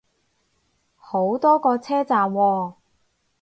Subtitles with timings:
[0.95, 2.73] 好多個車站喎